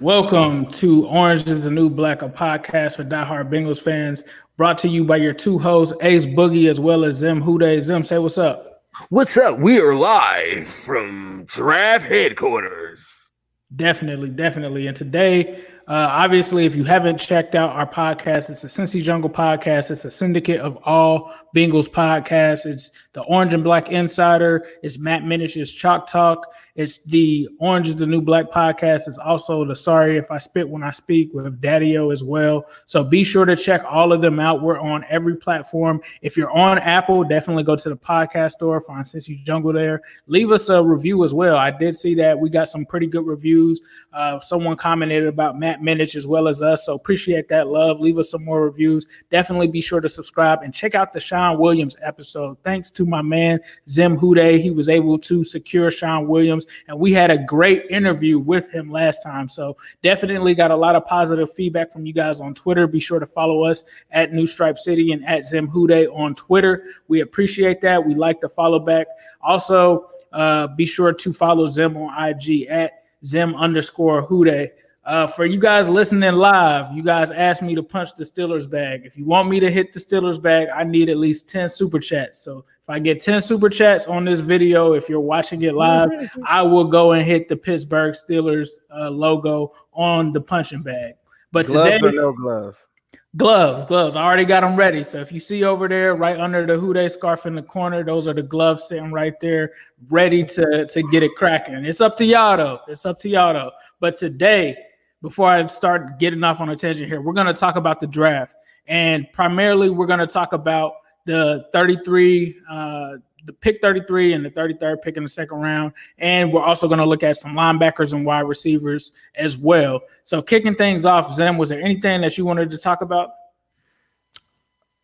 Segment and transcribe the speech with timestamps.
[0.00, 4.24] Welcome to Orange is the New Black, a podcast for diehard Bengals fans,
[4.56, 7.82] brought to you by your two hosts, Ace Boogie as well as Zim Hude.
[7.82, 8.82] Zim, say what's up.
[9.10, 9.58] What's up?
[9.58, 13.28] We are live from Giraffe headquarters.
[13.76, 14.86] Definitely, definitely.
[14.86, 19.28] And today uh, obviously, if you haven't checked out our podcast, it's the Cincy Jungle
[19.28, 19.90] podcast.
[19.90, 22.64] It's a syndicate of all Bengals podcasts.
[22.64, 24.66] It's the Orange and Black Insider.
[24.82, 26.46] It's Matt Minich's Chalk Talk.
[26.76, 29.08] It's the Orange is the New Black podcast.
[29.08, 32.66] It's also the Sorry If I Spit When I Speak with Daddio as well.
[32.86, 34.62] So be sure to check all of them out.
[34.62, 36.00] We're on every platform.
[36.22, 40.02] If you're on Apple, definitely go to the podcast store, find Cincy Jungle there.
[40.26, 41.56] Leave us a review as well.
[41.56, 43.80] I did see that we got some pretty good reviews.
[44.12, 46.86] Uh, someone commented about Matt Minich as well as us.
[46.86, 48.00] So appreciate that love.
[48.00, 49.06] Leave us some more reviews.
[49.30, 52.56] Definitely be sure to subscribe and check out the Sean Williams episode.
[52.62, 54.60] Thanks to my man Zim Hude.
[54.60, 58.90] He was able to secure Sean Williams, and we had a great interview with him
[58.90, 59.48] last time.
[59.48, 62.86] So definitely got a lot of positive feedback from you guys on Twitter.
[62.86, 66.84] Be sure to follow us at New Stripe City and at Zim Hude on Twitter.
[67.08, 68.04] We appreciate that.
[68.04, 69.06] We like to follow back.
[69.40, 74.70] Also, uh, be sure to follow Zim on IG at Zim underscore Hude.
[75.04, 79.02] Uh, for you guys listening live, you guys asked me to punch the Steelers bag.
[79.04, 81.98] If you want me to hit the Steelers bag, I need at least 10 super
[81.98, 82.44] chats.
[82.44, 86.10] So I get 10 super chats on this video, if you're watching it live,
[86.44, 91.14] I will go and hit the Pittsburgh Steelers uh, logo on the punching bag.
[91.52, 92.88] But gloves today, or no gloves?
[93.36, 94.16] Gloves, gloves.
[94.16, 95.04] I already got them ready.
[95.04, 98.26] So if you see over there, right under the Hude scarf in the corner, those
[98.26, 99.72] are the gloves sitting right there,
[100.08, 101.84] ready to, to get it cracking.
[101.84, 102.80] It's up to y'all though.
[102.88, 103.70] It's up to y'all though.
[104.00, 104.76] But today,
[105.22, 108.06] before I start getting off on a tangent here, we're going to talk about the
[108.06, 108.56] draft.
[108.86, 110.94] And primarily, we're going to talk about
[111.26, 113.16] the 33, uh,
[113.46, 115.92] the pick 33 and the 33rd pick in the second round.
[116.18, 120.00] And we're also going to look at some linebackers and wide receivers as well.
[120.24, 123.30] So, kicking things off, Zem, was there anything that you wanted to talk about?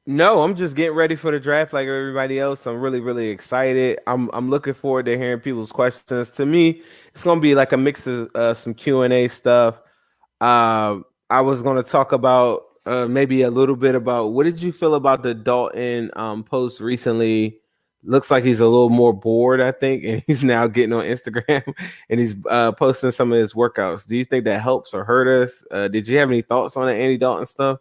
[0.09, 2.65] No, I'm just getting ready for the draft like everybody else.
[2.67, 3.99] I'm really, really excited.
[4.07, 6.31] I'm I'm looking forward to hearing people's questions.
[6.33, 9.81] To me, it's gonna be like a mix of uh, some Q and A stuff,
[10.41, 14.63] uh, I was going to talk about uh, maybe a little bit about what did
[14.63, 17.59] you feel about the Dalton um, post recently?
[18.05, 21.63] Looks like he's a little more bored, I think, and he's now getting on Instagram
[22.09, 24.07] and he's uh, posting some of his workouts.
[24.07, 25.65] Do you think that helps or hurt us?
[25.71, 27.81] Uh, did you have any thoughts on the Andy Dalton stuff?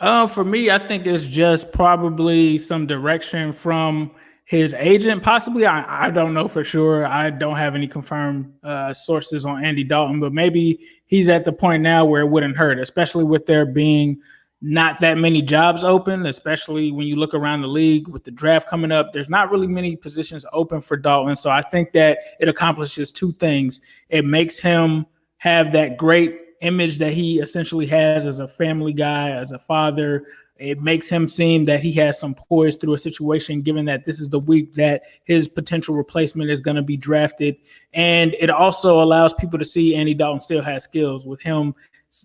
[0.00, 4.10] Uh, for me, I think it's just probably some direction from
[4.44, 5.64] his agent, possibly.
[5.64, 7.06] I, I don't know for sure.
[7.06, 11.52] I don't have any confirmed uh, sources on Andy Dalton, but maybe he's at the
[11.52, 14.20] point now where it wouldn't hurt, especially with there being
[14.60, 18.68] not that many jobs open, especially when you look around the league with the draft
[18.68, 19.12] coming up.
[19.12, 21.36] There's not really many positions open for Dalton.
[21.36, 23.80] So I think that it accomplishes two things.
[24.08, 25.06] It makes him
[25.38, 30.24] have that great image that he essentially has as a family guy, as a father,
[30.56, 34.20] it makes him seem that he has some poise through a situation, given that this
[34.20, 37.56] is the week that his potential replacement is going to be drafted.
[37.92, 41.74] And it also allows people to see Andy Dalton still has skills with him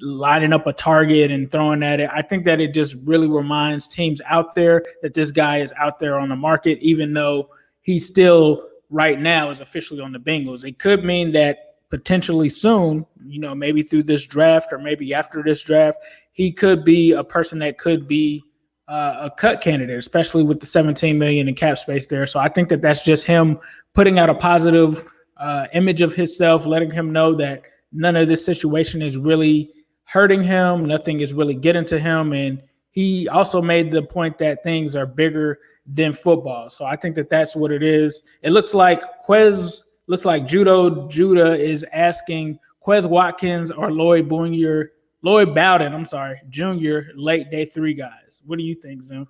[0.02, 2.10] lining up a target and throwing at it.
[2.14, 6.00] I think that it just really reminds teams out there that this guy is out
[6.00, 7.50] there on the market, even though
[7.82, 10.64] he's still right now is officially on the Bengals.
[10.64, 15.42] It could mean that potentially soon, you know, maybe through this draft or maybe after
[15.42, 15.98] this draft,
[16.40, 18.42] he could be a person that could be
[18.88, 22.26] uh, a cut candidate, especially with the 17 million in cap space there.
[22.26, 23.60] So I think that that's just him
[23.94, 25.04] putting out a positive
[25.36, 29.74] uh, image of himself, letting him know that none of this situation is really
[30.06, 34.64] hurting him, nothing is really getting to him, and he also made the point that
[34.64, 36.70] things are bigger than football.
[36.70, 38.24] So I think that that's what it is.
[38.44, 44.92] It looks like Quez looks like Judo Judah is asking Quez Watkins or Lloyd Booyer,
[45.22, 48.42] Lloyd Bowden, I'm sorry, Junior, late day three guys.
[48.46, 49.28] What do you think, Zoom?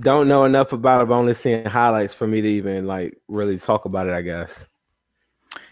[0.00, 3.58] Don't know enough about it, but only seeing highlights for me to even like really
[3.58, 4.68] talk about it, I guess.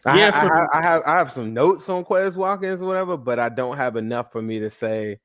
[0.06, 3.17] Yeah, I, for- I, I, have I have some notes on Quez Watkins or whatever,
[3.17, 5.20] but I don't have enough for me to say,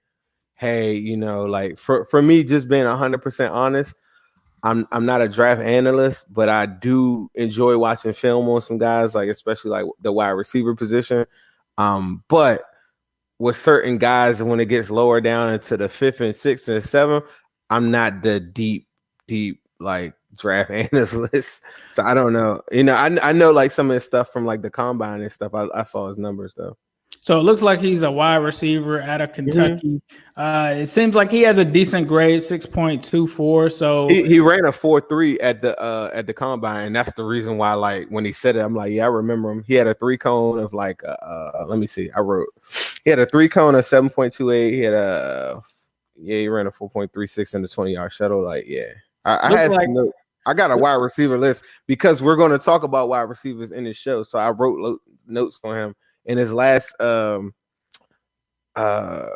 [0.57, 3.95] hey, you know, like for, for me, just being hundred percent honest,
[4.63, 9.16] I'm I'm not a draft analyst, but I do enjoy watching film on some guys,
[9.16, 11.25] like especially like the wide receiver position.
[11.78, 12.63] Um, but
[13.39, 17.25] with certain guys, when it gets lower down into the fifth and sixth and seventh,
[17.69, 18.88] I'm not the deep,
[19.28, 21.63] deep like draft analyst.
[21.92, 22.62] So I don't know.
[22.72, 25.31] You know, I I know like some of his stuff from like the combine and
[25.31, 25.54] stuff.
[25.54, 26.78] I, I saw his numbers though.
[27.27, 29.50] So it looks like he's a wide receiver out of mm-hmm.
[29.50, 30.01] Kentucky.
[30.38, 30.41] Mm-hmm.
[30.41, 33.68] Uh, it seems like he has a decent grade, six point two four.
[33.68, 36.85] So he, he ran a four three at the uh, at the combine.
[36.85, 39.51] And that's the reason why, like, when he said it, I'm like, yeah, I remember
[39.51, 39.62] him.
[39.68, 42.47] He had a three cone of like, uh, uh let me see, I wrote,
[43.03, 44.71] he had a three cone of seven point two eight.
[44.71, 45.62] He had a
[46.15, 48.41] yeah, he ran a four point three six in the twenty yard shuttle.
[48.41, 48.94] Like, yeah,
[49.25, 50.12] I, I had like- some
[50.45, 53.83] I got a wide receiver list because we're going to talk about wide receivers in
[53.83, 54.24] this show.
[54.24, 55.95] So I wrote lo- notes on him
[56.27, 57.53] in his last um
[58.75, 59.27] uh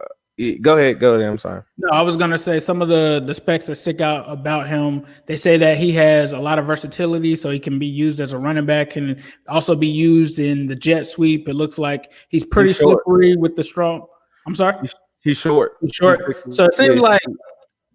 [0.61, 1.61] go ahead go ahead i'm sorry.
[1.77, 4.67] No i was going to say some of the the specs that stick out about
[4.67, 8.21] him they say that he has a lot of versatility so he can be used
[8.21, 11.47] as a running back and also be used in the jet sweep.
[11.47, 14.05] It looks like he's pretty he's slippery with the strong
[14.47, 14.87] i'm sorry?
[15.21, 15.77] He's short.
[15.81, 16.19] He's short.
[16.45, 17.01] He's so it seems yeah.
[17.01, 17.21] like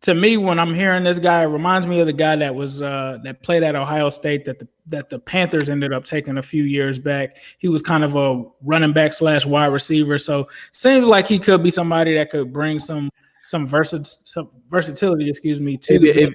[0.06, 2.80] to me, when I'm hearing this guy, it reminds me of the guy that was
[2.80, 6.42] uh, that played at Ohio State that the that the Panthers ended up taking a
[6.42, 7.38] few years back.
[7.58, 11.60] He was kind of a running back slash wide receiver, so seems like he could
[11.60, 13.10] be somebody that could bring some
[13.48, 16.34] some, some versatility, excuse me, to if, if,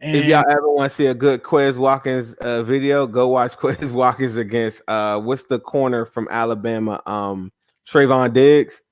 [0.00, 3.90] if y'all ever want to see a good Quez Watkins uh, video, go watch Quez
[3.90, 7.50] Watkins against uh, what's the corner from Alabama, um,
[7.88, 8.84] Trevon Diggs.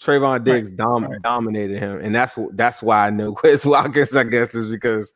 [0.00, 1.22] Trevon Diggs dom- right.
[1.22, 4.14] dominated him, and that's that's why I know Quez Watkins.
[4.14, 5.12] I guess is because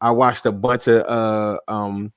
[0.00, 2.12] I watched a bunch of uh um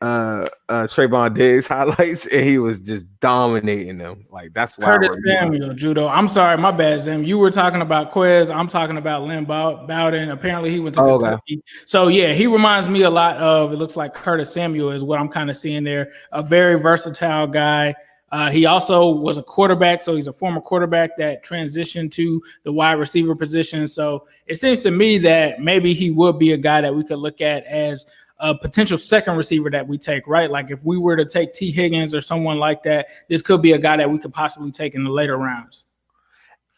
[0.00, 4.26] uh uh Trevon Diggs highlights, and he was just dominating them.
[4.28, 6.08] Like that's why Curtis Samuel judo.
[6.08, 7.22] I'm sorry, my bad, Zim.
[7.22, 8.52] You were talking about Quez.
[8.52, 10.30] I'm talking about Lynn Bowden.
[10.30, 11.60] Apparently, he went to oh, Okay.
[11.86, 13.72] So yeah, he reminds me a lot of.
[13.72, 16.10] It looks like Curtis Samuel is what I'm kind of seeing there.
[16.32, 17.94] A very versatile guy.
[18.32, 22.72] Uh, he also was a quarterback, so he's a former quarterback that transitioned to the
[22.72, 23.86] wide receiver position.
[23.86, 27.18] So it seems to me that maybe he would be a guy that we could
[27.18, 28.06] look at as
[28.38, 30.50] a potential second receiver that we take, right?
[30.50, 33.72] Like if we were to take Tee Higgins or someone like that, this could be
[33.72, 35.86] a guy that we could possibly take in the later rounds.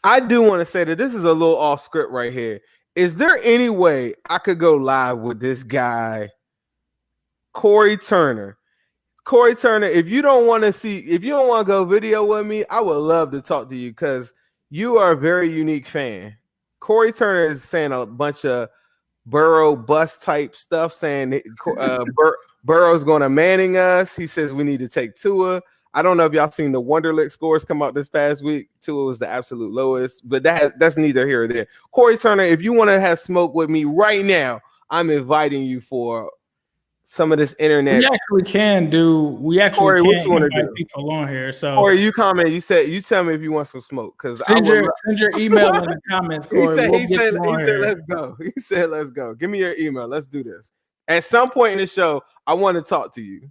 [0.03, 2.61] I do want to say that this is a little off script right here.
[2.95, 6.29] Is there any way I could go live with this guy,
[7.53, 8.57] Corey Turner?
[9.23, 12.25] Corey Turner, if you don't want to see, if you don't want to go video
[12.25, 14.33] with me, I would love to talk to you because
[14.69, 16.35] you are a very unique fan.
[16.79, 18.67] Corey Turner is saying a bunch of
[19.25, 21.41] Burrow bus type stuff, saying
[21.79, 24.15] uh, Bur- Burrow's going to Manning us.
[24.15, 25.61] He says we need to take Tua.
[25.93, 28.69] I don't know if y'all seen the Wonderlic scores come out this past week.
[28.81, 31.67] Tua was the absolute lowest, but that that's neither here or there.
[31.91, 35.79] Corey Turner, if you want to have smoke with me right now, I'm inviting you
[35.79, 36.31] for
[37.05, 37.99] some of this internet.
[37.99, 39.37] We actually can do.
[39.39, 40.71] We actually Corey, can what you want to do?
[40.75, 41.51] people on here.
[41.51, 42.49] So, Corey, you comment.
[42.49, 45.37] You said you tell me if you want some smoke because send your send your
[45.37, 46.47] email in the comments.
[46.47, 46.75] Corey.
[46.75, 48.37] He said, we'll he, said, he said let's go.
[48.43, 49.33] He said let's go.
[49.33, 50.07] Give me your email.
[50.07, 50.71] Let's do this.
[51.07, 53.49] At some point in the show, I want to talk to you.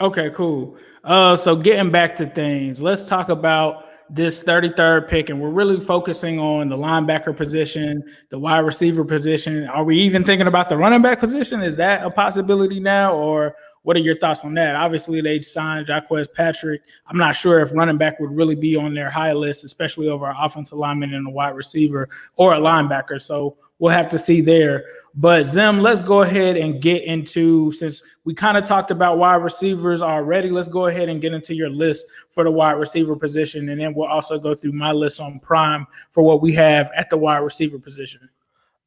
[0.00, 0.76] Okay, cool.
[1.04, 5.78] Uh, so getting back to things, let's talk about this 33rd pick, and we're really
[5.78, 9.68] focusing on the linebacker position, the wide receiver position.
[9.68, 11.62] Are we even thinking about the running back position?
[11.62, 14.74] Is that a possibility now, or what are your thoughts on that?
[14.74, 16.82] Obviously, they signed Jacques Patrick.
[17.06, 20.28] I'm not sure if running back would really be on their high list, especially over
[20.28, 23.20] an offensive lineman and a wide receiver or a linebacker.
[23.20, 24.84] So we'll have to see there.
[25.14, 29.42] But Zim, let's go ahead and get into since we kind of talked about wide
[29.42, 30.50] receivers already.
[30.50, 33.92] Let's go ahead and get into your list for the wide receiver position, and then
[33.94, 37.38] we'll also go through my list on Prime for what we have at the wide
[37.38, 38.28] receiver position.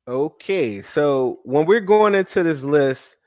[0.07, 3.17] Okay, so when we're going into this list,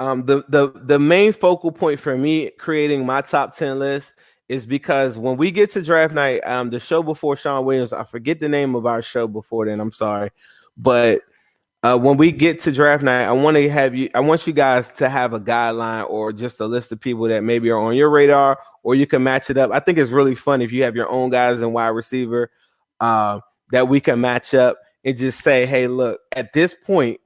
[0.00, 4.14] um, the the the main focal point for me creating my top ten list
[4.48, 8.02] is because when we get to draft night, um, the show before Sean Williams, I
[8.02, 9.80] forget the name of our show before then.
[9.80, 10.30] I'm sorry,
[10.76, 11.22] but
[11.82, 14.08] uh, when we get to draft night, I want to have you.
[14.14, 17.42] I want you guys to have a guideline or just a list of people that
[17.42, 19.72] maybe are on your radar, or you can match it up.
[19.72, 22.50] I think it's really fun if you have your own guys and wide receiver
[23.00, 23.40] uh,
[23.72, 27.20] that we can match up and just say, "Hey, look, at this point,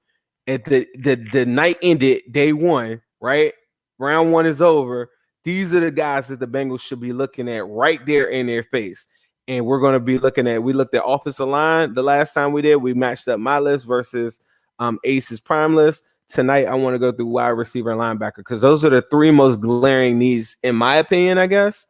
[0.47, 3.53] at the the the night ended day one, right?
[3.99, 5.11] Round one is over.
[5.45, 8.63] These are the guys that the Bengals should be looking at right there in their
[8.63, 9.07] face."
[9.49, 12.53] And we're going to be looking at we looked at offensive line the last time
[12.53, 14.41] we did we matched up my list versus
[14.79, 18.61] um ace's prime list tonight i want to go through wide receiver and linebacker because
[18.61, 21.87] those are the three most glaring needs in my opinion i guess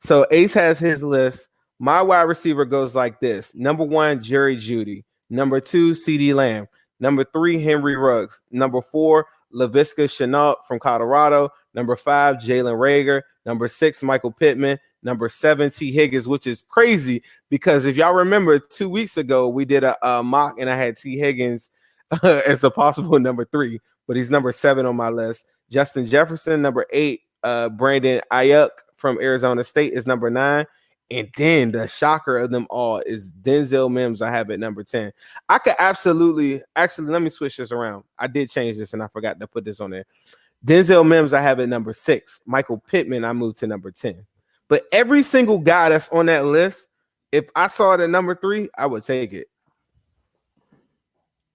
[0.00, 5.04] so ace has his list my wide receiver goes like this number one jerry Jeudy.
[5.30, 6.66] number two CeeDee Lamb
[6.98, 11.50] number three henry ruggs number four Laviska Shenault from Colorado.
[11.74, 13.22] Number five, Jalen Reagor.
[13.46, 14.78] Number six, Michael Pittman.
[15.02, 19.64] Number seven, Tee Higgins, which is crazy because if y'all remember two weeks ago, we
[19.64, 21.70] did a, a mock and I had Tee Higgins
[22.10, 25.46] uh, as a possible number three, but he's number seven on my list.
[25.70, 27.22] Justin Jefferson, number eight.
[27.44, 30.66] Uh, Brandon Aiyuk from Arizona State is number nine.
[31.10, 34.20] And then the shocker of them all is Denzel Mims.
[34.20, 35.12] I have at number 10.
[35.48, 38.04] I could absolutely actually let me switch this around.
[38.18, 40.04] I did change this and I forgot to put this on there.
[40.66, 42.40] Denzel Mims, I have at number six.
[42.44, 44.26] Michael Pittman, I moved to number 10.
[44.68, 46.88] But every single guy that's on that list,
[47.32, 49.48] if I saw it at number three, I would take it.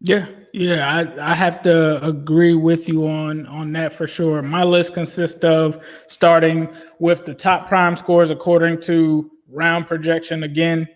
[0.05, 4.41] Yeah, yeah, I, I have to agree with you on on that for sure.
[4.41, 6.67] My list consists of starting
[6.99, 10.43] with the top prime scores according to round projection.
[10.43, 10.89] Again,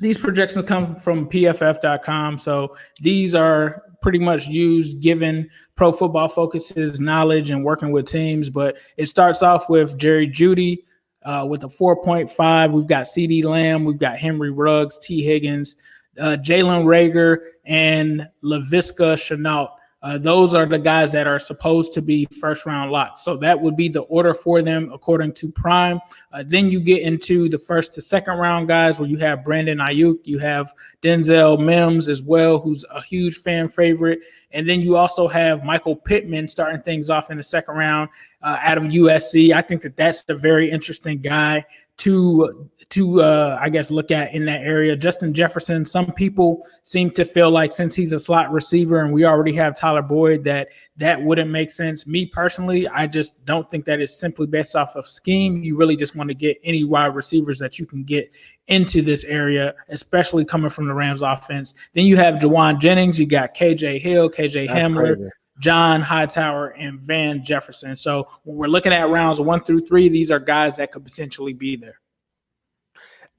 [0.00, 2.36] these projections come from pff.com.
[2.36, 8.50] So these are pretty much used given pro football focuses knowledge and working with teams.
[8.50, 10.78] But it starts off with Jerry Jeudy
[11.24, 12.72] uh, with a 4.5.
[12.72, 15.74] We've got CeeDee Lamb, we've got Henry Ruggs, Tee Higgins,
[16.18, 19.70] uh, Jalen Reagor, and Laviska Shenault
[20.02, 23.22] uh, those are the guys that are supposed to be first round lots.
[23.22, 26.00] So that would be the order for them according to Prime.
[26.32, 29.78] Uh, then you get into the first to second round guys where you have Brandon
[29.78, 34.20] Aiyuk, you have Denzel Mims as well, who's a huge fan favorite.
[34.50, 38.10] And then you also have Michael Pittman starting things off in the second round
[38.42, 39.54] uh, out of USC.
[39.54, 41.64] I think that that's a very interesting guy
[42.02, 44.96] to to uh, I guess look at in that area.
[44.96, 45.84] Justin Jefferson.
[45.84, 49.76] Some people seem to feel like since he's a slot receiver and we already have
[49.76, 52.04] Tyler Boyd, that that wouldn't make sense.
[52.04, 55.62] Me personally, I just don't think that is simply based off of scheme.
[55.62, 58.30] You really just want to get any wide receivers that you can get
[58.66, 61.74] into this area, especially coming from the Rams offense.
[61.94, 63.18] Then you have Jauan Jennings.
[63.18, 65.16] You got KJ Hill, KJ That's Hamler.
[65.16, 65.30] Crazy.
[65.60, 67.94] John Hightower and Van Jefferson.
[67.94, 71.52] So when we're looking at rounds one through three, these are guys that could potentially
[71.52, 72.00] be there.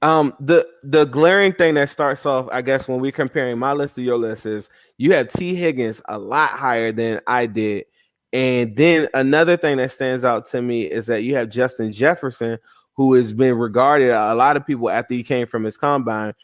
[0.02, 3.94] Um, the the glaring thing that starts off, I guess, when we're comparing my list
[3.94, 4.68] to your list is
[4.98, 7.86] you have Tee Higgins a lot higher than I did.
[8.32, 12.58] And then another thing that stands out to me is that you have Justin Jefferson,
[12.94, 16.34] who has been regarded a lot of people after he came from his combine,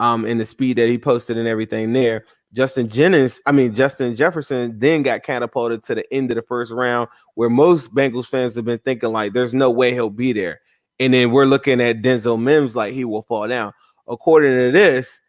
[0.00, 2.24] um, and the speed that he posted and everything there.
[2.52, 6.72] Justin Jennings, I mean Justin Jefferson, then got catapulted to the end of the first
[6.72, 10.60] round, where most Bengals fans have been thinking like, "There's no way he'll be there."
[11.00, 13.72] And then we're looking at Denzel Mims like he will fall down.
[14.06, 15.20] According to this,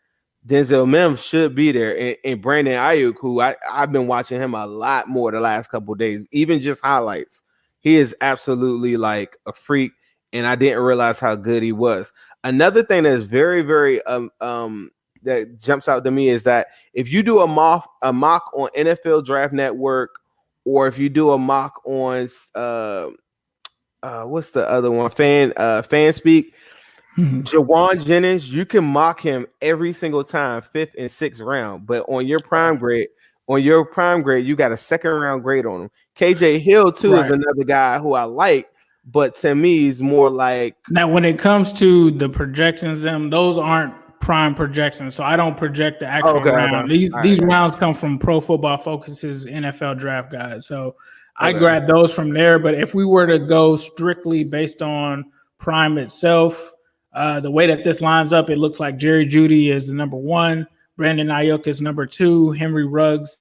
[0.45, 1.97] Denzel Mims should be there.
[1.97, 5.69] And, and Brandon Aiyuk, who I, I've been watching him a lot more the last
[5.69, 7.43] couple days, even just highlights.
[7.79, 9.93] He is absolutely like a freak.
[10.31, 12.11] And I didn't realize how good he was.
[12.43, 14.89] Another thing that's very, very um, um
[15.23, 18.69] that jumps out to me is that if you do a mock a mock on
[18.75, 20.19] NFL Draft Network,
[20.65, 23.09] or if you do a mock on uh
[24.01, 25.09] uh, what's the other one?
[25.09, 26.47] Fan uh FanSpeak.
[27.17, 27.41] Mm-hmm.
[27.41, 31.85] Jauan Jennings, you can mock him every single time, fifth and sixth round.
[31.85, 33.09] But on your prime grade,
[33.47, 35.91] on your prime grade, you got a second round grade on him.
[36.15, 37.23] KJ Hill too right.
[37.23, 38.67] is another guy who I like,
[39.05, 43.57] but to me, he's more like now when it comes to the projections, them those
[43.57, 45.13] aren't prime projections.
[45.13, 46.85] So I don't project the actual okay, round.
[46.85, 46.97] Okay.
[46.97, 47.49] These All these right.
[47.49, 50.63] rounds come from Pro Football Focus's NFL Draft Guide.
[50.63, 50.95] So okay.
[51.37, 52.57] I grab those from there.
[52.57, 55.25] But if we were to go strictly based on
[55.57, 56.71] prime itself,
[57.11, 60.17] uh, the way that this lines up, it looks like Jerry Jeudy is the number
[60.17, 60.65] one.
[60.95, 62.51] Brandon Aiyuk is number two.
[62.51, 63.39] Henry Ruggs,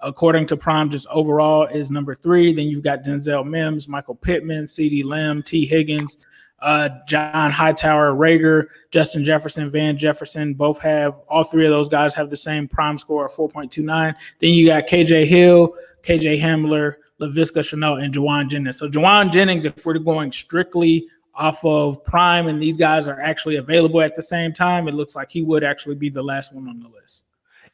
[0.00, 2.52] according to Prime, just overall is number three.
[2.52, 6.16] Then you've got Denzel Mims, Michael Pittman, CeeDee Lamb, Tee Higgins,
[6.64, 10.54] uh, John Hightower, Reagor, Justin Jefferson, Van Jefferson.
[10.54, 14.14] Both have all three of those guys have the same Prime score of 4.29.
[14.38, 18.78] Then you got KJ Hill, KJ Hamler, Laviska Shenault, and Jauan Jennings.
[18.78, 23.56] So Jauan Jennings, if we're going strictly off of Prime and these guys are actually
[23.56, 26.66] available at the same time, it looks like he would actually be the last one
[26.66, 27.24] on the list.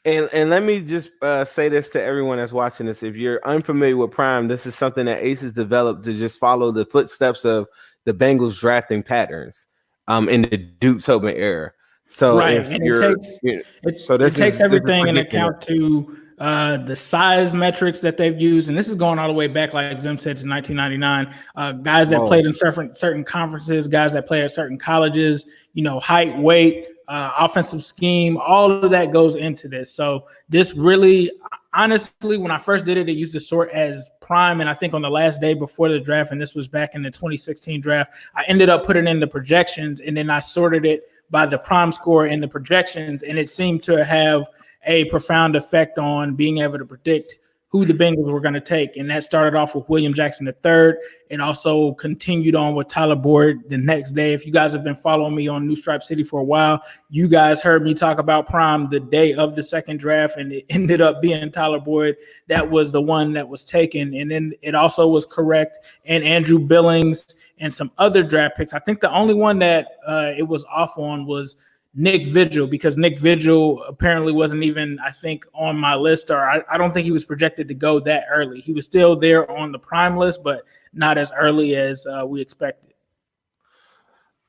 [0.04, 3.38] And and let me just uh, say this to everyone that's watching this: if you're
[3.44, 7.68] unfamiliar with Prime, this is something that Aces developed to just follow the footsteps of
[8.10, 9.68] the Bengals drafting patterns
[10.08, 11.72] um, in the Duke Tobin era.
[12.06, 13.38] So right, and it takes,
[13.84, 18.16] it, so this it takes is, everything in account to uh, the size metrics that
[18.16, 21.32] they've used, and this is going all the way back, like Zim said, to 1999.
[21.54, 25.84] Uh, guys that played in certain certain conferences, guys that play at certain colleges, you
[25.84, 29.94] know, height, weight, uh, offensive scheme, all of that goes into this.
[29.94, 31.30] So this really,
[31.72, 34.94] honestly, when I first did it, it used to sort as prime, and I think
[34.94, 38.12] on the last day before the draft, and this was back in the 2016 draft,
[38.34, 41.92] I ended up putting in the projections, and then I sorted it by the prime
[41.92, 44.46] score in the projections, and it seemed to have
[44.86, 47.36] a profound effect on being able to predict
[47.70, 48.96] who the Bengals were going to take.
[48.96, 50.94] And that started off with William Jackson III.
[51.28, 54.32] It also continued on with Tyler Boyd the next day.
[54.32, 57.28] If you guys have been following me on New Stripe City for a while, you
[57.28, 61.00] guys heard me talk about Prime the day of the second draft, and it ended
[61.00, 62.16] up being Tyler Boyd.
[62.48, 64.14] That was the one that was taken.
[64.14, 65.78] And then it also was correct.
[66.04, 68.74] And Andrew Billings and some other draft picks.
[68.74, 71.54] I think the only one that uh, it was off on was–
[71.94, 76.62] Nick Vigil because Nick Vigil apparently wasn't even, I think, on my list, or I,
[76.70, 78.60] I, don't think he was projected to go that early.
[78.60, 82.40] He was still there on the prime list, but not as early as uh, we
[82.40, 82.94] expected.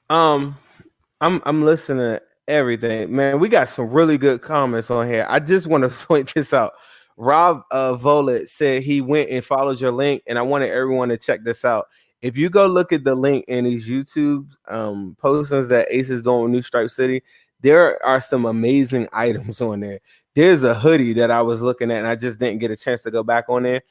[0.10, 0.58] Um,
[1.20, 3.40] I'm I'm listening to everything, man.
[3.40, 5.26] We got some really good comments on here.
[5.28, 6.74] I just want to point this out.
[7.18, 11.18] Rob uh, Volet said he went and followed your link, and I wanted everyone to
[11.18, 11.88] check this out
[12.22, 16.24] if you go look at the link in these YouTube um, postings that Ace is
[16.24, 17.24] doing with New Stripe City,
[17.62, 20.00] there are some amazing items on there.
[20.36, 23.02] There's a hoodie that I was looking at, and I just didn't get a chance
[23.04, 23.82] to go back on there.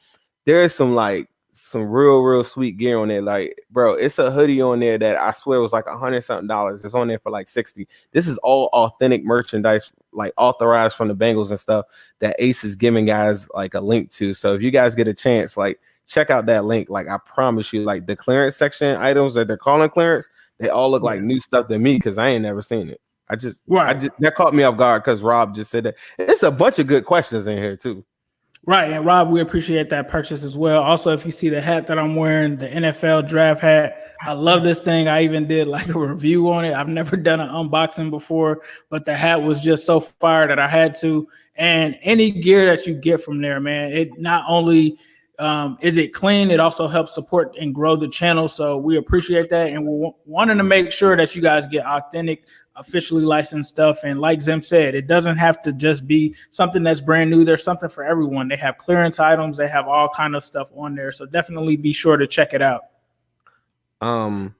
[0.45, 3.21] There is some like some real, real sweet gear on there.
[3.21, 6.47] Like, bro, it's a hoodie on there that I swear was like a hundred something
[6.47, 6.83] dollars.
[6.83, 7.87] It's on there for like 60.
[8.11, 11.85] This is all authentic merchandise, like authorized from the Bengals and stuff
[12.19, 14.33] that Ace is giving guys like a link to.
[14.33, 16.89] So if you guys get a chance, like check out that link.
[16.89, 20.91] Like I promise you, like the clearance section items that they're calling clearance, they all
[20.91, 23.01] look like new stuff to me because I ain't never seen it.
[23.29, 23.95] I just, right.
[23.95, 25.95] I just that caught me off guard because Rob just said that.
[26.19, 28.03] It's a bunch of good questions in here too.
[28.67, 30.83] Right, and Rob, we appreciate that purchase as well.
[30.83, 34.61] Also, if you see the hat that I'm wearing, the NFL draft hat, I love
[34.61, 35.07] this thing.
[35.07, 36.75] I even did like a review on it.
[36.75, 40.67] I've never done an unboxing before, but the hat was just so fire that I
[40.67, 41.27] had to.
[41.55, 44.99] And any gear that you get from there, man, it not only
[45.41, 46.51] um, is it clean?
[46.51, 48.47] It also helps support and grow the channel.
[48.47, 49.69] So we appreciate that.
[49.69, 54.03] And we're wanting to make sure that you guys get authentic, officially licensed stuff.
[54.03, 57.43] And like Zim said, it doesn't have to just be something that's brand new.
[57.43, 58.49] There's something for everyone.
[58.49, 59.57] They have clearance items.
[59.57, 61.11] They have all kind of stuff on there.
[61.11, 62.83] So definitely be sure to check it out.
[63.99, 64.53] Um,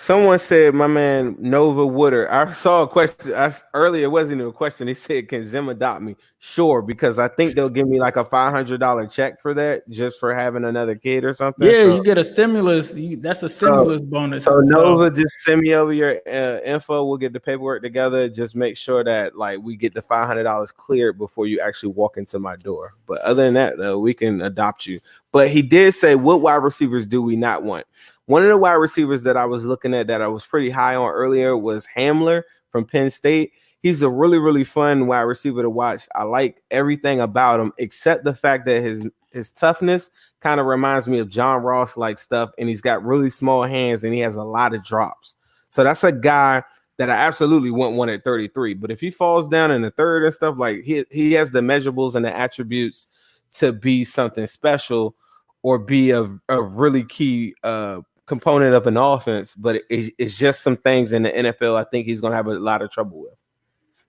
[0.00, 4.04] Someone said, "My man Nova Wooder." I saw a question I, earlier.
[4.04, 4.88] It wasn't even a question.
[4.88, 8.24] He said, "Can Zim adopt me?" Sure, because I think they'll give me like a
[8.24, 11.68] five hundred dollar check for that, just for having another kid or something.
[11.68, 12.96] Yeah, so, you get a stimulus.
[12.96, 14.44] You, that's a stimulus so, bonus.
[14.44, 17.04] So, so Nova, just send me over your uh, info.
[17.04, 18.26] We'll get the paperwork together.
[18.30, 21.92] Just make sure that like we get the five hundred dollars cleared before you actually
[21.92, 22.94] walk into my door.
[23.06, 25.00] But other than that, though, we can adopt you.
[25.30, 27.84] But he did say, "What wide receivers do we not want?"
[28.30, 30.94] One of the wide receivers that I was looking at that I was pretty high
[30.94, 33.54] on earlier was Hamler from Penn State.
[33.82, 36.06] He's a really, really fun wide receiver to watch.
[36.14, 41.08] I like everything about him except the fact that his his toughness kind of reminds
[41.08, 44.36] me of John Ross like stuff, and he's got really small hands and he has
[44.36, 45.34] a lot of drops.
[45.70, 46.62] So that's a guy
[46.98, 48.74] that I absolutely wouldn't want at 33.
[48.74, 51.62] But if he falls down in the third and stuff, like he he has the
[51.62, 53.08] measurables and the attributes
[53.54, 55.16] to be something special
[55.62, 60.62] or be a, a really key uh component of an offense, but it, it's just
[60.62, 61.74] some things in the NFL.
[61.74, 63.34] I think he's going to have a lot of trouble with.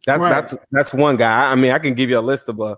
[0.06, 0.30] That's right.
[0.30, 1.52] that's that's one guy.
[1.52, 2.78] I mean, I can give you a list of a,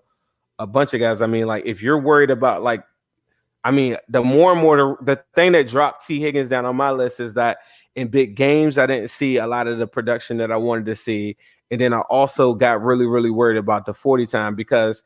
[0.58, 1.22] a bunch of guys.
[1.22, 2.86] I mean, like if you're worried about like,
[3.62, 6.78] I mean, the more and more the, the thing that dropped Tee Higgins down on
[6.78, 7.58] my list is that
[7.94, 10.96] in big games I didn't see a lot of the production that I wanted to
[10.96, 11.36] see,
[11.72, 15.04] and then I also got really really worried about the 40 time because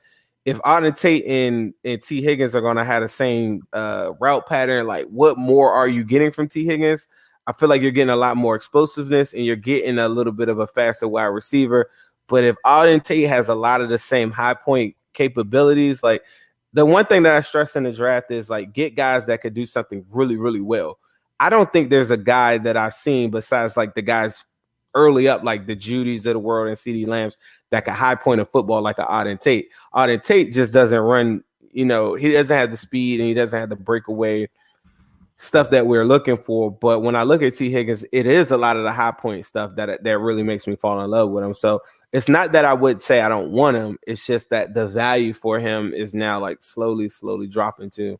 [0.47, 4.87] if Auden Tate and, and Tee Higgins are to have the same uh, route pattern,
[4.87, 7.09] like what more are you getting from Tee Higgins?
[7.47, 10.47] I feel like you're getting a lot more explosiveness and you're getting a little bit
[10.47, 11.89] of a faster wide receiver.
[12.27, 16.23] But if Auden Tate has a lot of the same high point capabilities, like
[16.71, 19.53] the one thing that I stress in the draft is like get guys that could
[19.53, 20.97] do something really, really well.
[21.41, 24.45] I don't think there's a guy that I've seen besides like the guys
[24.97, 27.37] early up, like the Jeudys of the world and CeeDee Lambs,
[27.69, 29.69] that can high point of football like an Auden Tate.
[29.93, 33.59] Auden Tate just doesn't run, you know, he doesn't have the speed and he doesn't
[33.59, 34.49] have the breakaway
[35.37, 36.71] stuff that we're looking for.
[36.71, 39.45] But when I look at Tee Higgins, it is a lot of the high point
[39.45, 41.53] stuff that that really makes me fall in love with him.
[41.53, 41.81] So
[42.11, 43.97] it's not that I would say I don't want him.
[44.07, 48.19] It's just that the value for him is now like slowly, slowly dropping too.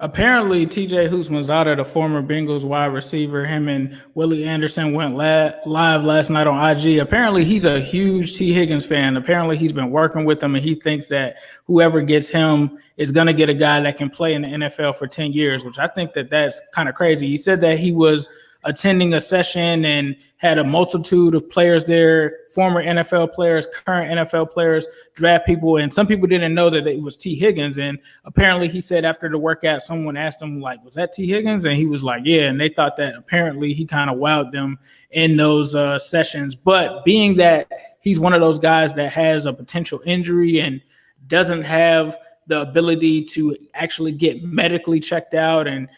[0.00, 6.04] Apparently, TJ Houshmandzadeh, the former Bengals wide receiver, him and Willie Anderson went la- live
[6.04, 6.98] last night on IG.
[6.98, 9.16] Apparently, he's a huge Tee Higgins fan.
[9.16, 13.28] Apparently, he's been working with him, and he thinks that whoever gets him is going
[13.28, 15.86] to get a guy that can play in the NFL for 10 years, which I
[15.86, 17.28] think that that's kind of crazy.
[17.28, 18.28] He said that he was–
[18.64, 24.50] attending a session and had a multitude of players there, former NFL players, current NFL
[24.50, 27.78] players, draft people, and some people didn't know that it was Tee Higgins.
[27.78, 31.64] And apparently, he said after the workout, someone asked him like, "Was that Tee Higgins?"
[31.64, 34.78] And he was like, "Yeah." And they thought that apparently he kind of wowed them
[35.10, 36.54] in those uh, sessions.
[36.54, 37.68] But being that
[38.00, 40.82] he's one of those guys that has a potential injury and
[41.26, 45.88] doesn't have the ability to actually get medically checked out and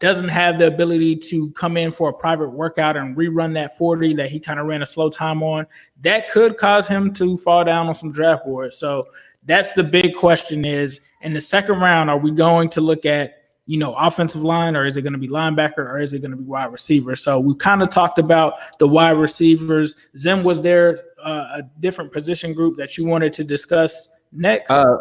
[0.00, 4.14] doesn't have the ability to come in for a private workout and rerun that 40
[4.14, 5.66] that he kind of ran a slow time on,
[6.00, 8.76] that could cause him to fall down on some draft boards.
[8.76, 9.06] So
[9.44, 13.42] that's the big question is in the second round, are we going to look at
[13.66, 16.30] you know, offensive line, or is it going to be linebacker, or is it going
[16.30, 17.16] to be wide receiver?
[17.16, 19.96] So we kind of talked about the wide receivers.
[20.16, 24.70] Zim, was there uh, a different position group that you wanted to discuss next?
[24.70, 24.98] Uh,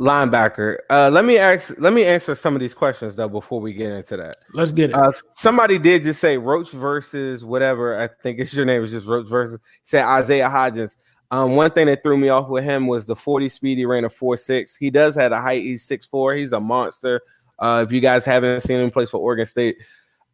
[0.00, 0.78] linebacker.
[0.90, 1.78] Uh, let me ask.
[1.80, 4.36] Let me answer some of these questions though before we get into that.
[4.52, 4.96] Let's get it.
[4.96, 8.00] Uh, somebody did just say Roach versus whatever.
[8.00, 9.58] I think it's your name is just Roach versus.
[9.82, 10.96] Said Isaiah Hodgins.
[11.30, 13.76] Um, one thing that threw me off with him was the 40 speed.
[13.76, 14.78] He ran a 4.6.
[14.78, 15.62] He does have a height.
[15.62, 16.38] He's 6'4.
[16.38, 17.20] He's a monster.
[17.58, 19.76] Uh, if you guys haven't seen him play for Oregon State,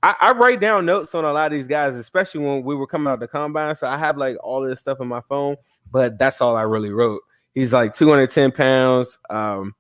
[0.05, 2.87] I, I, write down notes on a lot of these guys, especially when we were
[2.87, 3.75] coming out the combine.
[3.75, 5.57] So I have like all this stuff in my phone,
[5.91, 7.23] but that's all I really wrote.
[7.55, 9.19] He's like 210 pounds.
[9.31, 9.75] Um,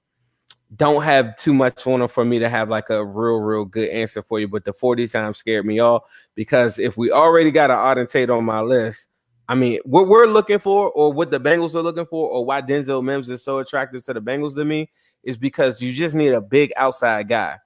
[0.76, 3.90] don't have too much on him for me to have like a real, real good
[3.90, 4.48] answer for you.
[4.48, 8.30] But the 40 times scared me all because if we already got an Auden Tate
[8.30, 9.10] on my list,
[9.48, 12.62] I mean, what we're looking for, or what the Bengals are looking for, or why
[12.62, 14.90] Denzel Mims is so attractive to the Bengals to me,
[15.22, 17.58] is because you just need a big outside guy.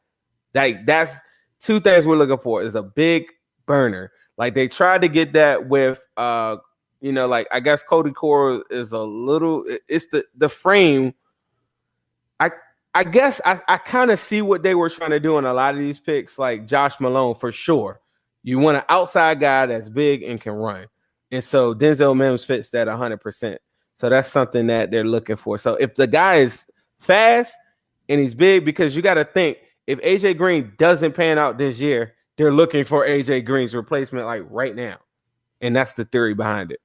[0.55, 1.21] Like that's
[1.61, 3.27] two things we're looking for: is a big
[3.67, 4.11] burner.
[4.37, 6.57] Like they tried to get that with uh
[7.01, 9.65] you know, like I guess Cody Core is a little.
[9.89, 11.15] It's the the frame.
[12.41, 12.51] I
[12.95, 15.55] I guess I, I kind of see what they were trying to do in a
[15.55, 18.01] lot of these picks, like Josh Malone for sure.
[18.43, 20.87] You want an outside guy that's big and can run,
[21.31, 23.61] and so Denzel Mims fits that hundred percent.
[23.95, 25.59] So that's something that they're looking for.
[25.59, 26.67] So if the guy is
[27.01, 27.57] fast
[28.09, 29.59] and he's big, because you got to think
[29.89, 34.45] if AJ Green doesn't pan out this year, they're looking for AJ Green's replacement like
[34.49, 34.99] right now,
[35.61, 36.81] and that's the theory behind it.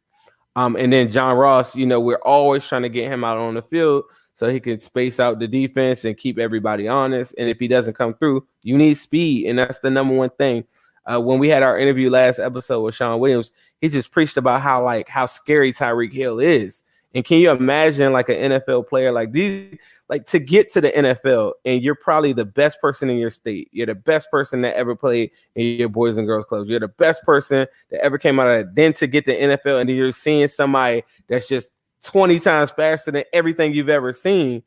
[0.55, 3.55] Um, and then John Ross, you know, we're always trying to get him out on
[3.55, 7.35] the field so he can space out the defense and keep everybody honest.
[7.37, 10.65] And if he doesn't come through, you need speed, and that's the number one thing.
[11.05, 14.61] Uh, when we had our interview last episode with Sean Williams, he just preached about
[14.61, 16.83] how like how scary Tyreek Hill is.
[17.13, 19.77] And can you imagine like an NFL player like these?
[20.13, 23.67] like to get to the NFL and you're probably the best person in your state.
[23.71, 26.69] You're the best person that ever played in your boys and girls clubs.
[26.69, 28.75] You're the best person that ever came out of it.
[28.75, 31.71] Then to get the NFL and you're seeing somebody that's just
[32.03, 34.61] 20 times faster than everything you've ever seen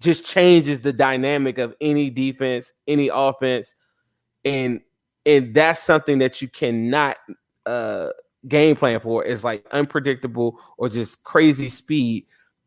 [0.00, 3.76] just changes the dynamic of any defense, any offense.
[4.44, 4.82] And
[5.24, 7.16] and that's something that you cannot
[7.64, 8.08] uh
[8.48, 12.26] game plan for is like unpredictable or just crazy speed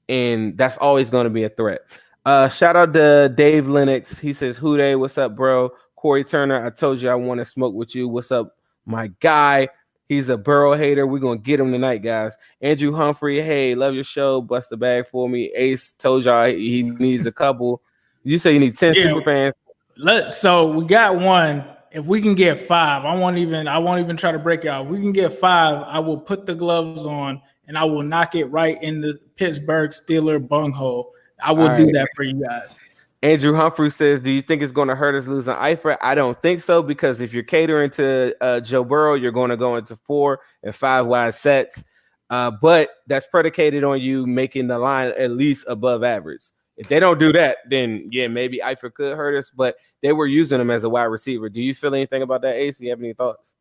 [0.10, 1.82] and that's always going to be a threat.
[2.26, 4.20] Uh, shout out to Dave Lennox.
[4.20, 4.78] He says, "Who?
[5.00, 5.72] What's up, bro?
[5.96, 6.64] Corey Turner.
[6.64, 8.08] I told you I want to smoke with you.
[8.08, 9.70] What's up, my guy?
[10.10, 11.06] He's a Burrow hater.
[11.08, 12.38] We're gonna get him tonight, guys.
[12.62, 13.42] Andrew Humphrey.
[13.42, 14.42] Hey, love your show.
[14.42, 15.52] Bust the bag for me.
[15.56, 17.82] Ace told y'all he needs a couple.
[18.24, 19.04] You say you need ten yeah.
[19.04, 19.54] super fans.
[19.98, 21.64] Let so we got one.
[21.98, 23.68] If we can get five, I won't even.
[23.68, 24.86] I won't even try to break out.
[24.86, 25.84] If we can get five.
[25.88, 29.90] I will put the gloves on and I will knock it right in the Pittsburgh
[29.90, 31.12] Steeler bunghole
[31.44, 32.80] I will do that for you guys.
[33.24, 35.98] Andrew Humphrey says, "Do you think it's going to hurt us losing Eifert?
[36.02, 39.58] I don't think so because if you're catering to uh, Joe Burrow, you're going to
[39.58, 41.84] go into four and five wide sets,
[42.30, 46.52] uh, but that's predicated on you making the line at least above average.
[46.78, 49.50] If they don't do that, then yeah, maybe Eifert could hurt us.
[49.50, 51.50] But they were using him as a wide receiver.
[51.50, 52.78] Do you feel anything about that, Ace?
[52.78, 53.56] Do you have any thoughts?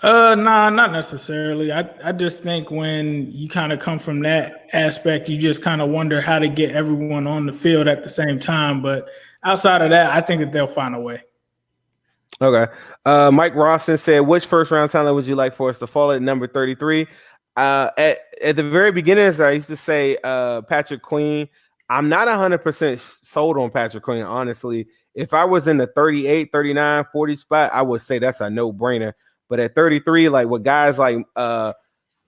[0.00, 1.70] Uh, nah, not necessarily.
[1.70, 5.82] I, I just think when you kind of come from that aspect, you just kind
[5.82, 8.80] of wonder how to get everyone on the field at the same time.
[8.80, 9.10] But
[9.44, 11.22] outside of that, I think that they'll find a way.
[12.40, 12.72] Okay.
[13.04, 16.10] Uh, Mike Rawson said, which first round talent would you like for us to fall
[16.12, 17.06] at number 33?
[17.56, 21.48] Uh, at, at the very beginning, as I used to say, uh, Patrick Queen.
[21.92, 24.86] I'm not 100% sold on Patrick Queen, honestly.
[25.14, 28.72] If I was in the 38, 39, 40 spot, I would say that's a no
[28.72, 29.12] brainer.
[29.50, 31.74] But at 33, like with guys like uh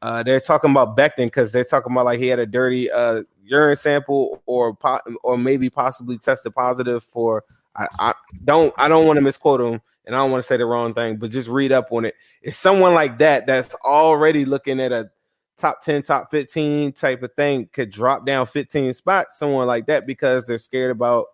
[0.02, 3.22] uh they're talking about Becton because they're talking about like he had a dirty uh
[3.42, 7.42] urine sample or po- or maybe possibly tested positive for
[7.74, 10.58] I, I don't I don't want to misquote him and I don't want to say
[10.58, 12.16] the wrong thing, but just read up on it.
[12.42, 15.10] It's someone like that that's already looking at a
[15.56, 20.06] top 10, top 15 type of thing could drop down 15 spots, someone like that,
[20.06, 21.26] because they're scared about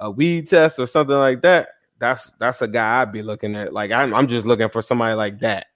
[0.00, 1.68] a weed test or something like that
[2.02, 3.72] that's that's a guy I'd be looking at.
[3.72, 5.66] Like I'm, I'm just looking for somebody like that.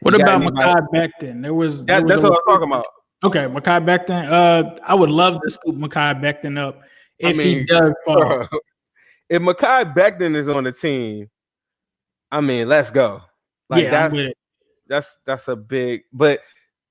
[0.00, 1.42] What about Mekhi Becton?
[1.42, 2.86] There was, there that, was that's what I'm talking about.
[3.22, 4.32] Okay, Mekhi Becton.
[4.32, 6.80] Uh, I would love to scoop Mekhi Becton up
[7.18, 8.48] if I mean, he does fall.
[9.28, 11.28] if Mekhi Becton is on the team,
[12.32, 13.20] I mean, let's go.
[13.68, 14.32] Like yeah, that's
[14.86, 16.04] that's that's a big.
[16.14, 16.40] But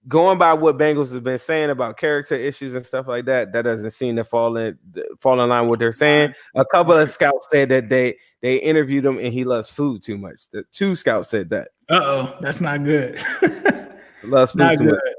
[0.07, 3.63] going by what Bengals have been saying about character issues and stuff like that, that
[3.63, 4.77] doesn't seem to fall in
[5.19, 6.33] fall in line with what they're saying.
[6.55, 10.17] A couple of scouts said that they they interviewed him and he loves food too
[10.17, 10.49] much.
[10.51, 11.69] The two scouts said that.
[11.89, 13.21] Uh oh, that's not good.
[14.23, 14.91] loves food not too good.
[14.93, 15.13] much.